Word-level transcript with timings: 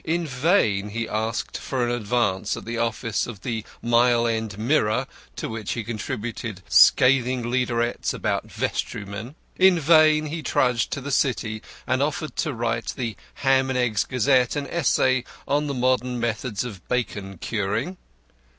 In 0.03 0.25
vain 0.25 0.89
he 0.89 1.07
asked 1.07 1.59
for 1.59 1.85
an 1.85 1.91
advance 1.93 2.57
at 2.57 2.65
the 2.65 2.79
office 2.79 3.27
of 3.27 3.41
the 3.41 3.63
Mile 3.83 4.25
End 4.25 4.57
Mirror, 4.57 5.05
to 5.35 5.47
which 5.47 5.73
he 5.73 5.83
contributed 5.83 6.63
scathing 6.67 7.43
leaderettes 7.51 8.11
about 8.11 8.47
vestrymen. 8.49 9.35
In 9.57 9.79
vain 9.79 10.25
he 10.25 10.41
trudged 10.41 10.89
to 10.93 11.01
the 11.01 11.11
City 11.11 11.61
and 11.85 12.01
offered 12.01 12.35
to 12.37 12.51
write 12.51 12.95
the 12.97 13.15
Ham 13.45 13.69
and 13.69 13.77
Eggs 13.77 14.03
Gazette 14.03 14.55
an 14.55 14.65
essay 14.71 15.23
on 15.47 15.67
the 15.67 15.75
modern 15.75 16.19
methods 16.19 16.63
of 16.63 16.87
bacon 16.87 17.37
curing. 17.37 17.97